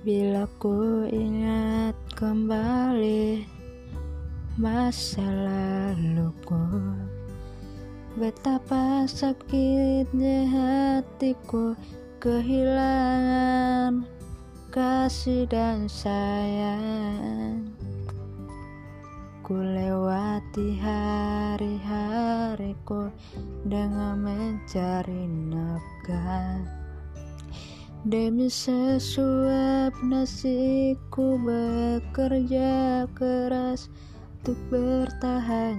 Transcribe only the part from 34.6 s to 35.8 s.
bertahan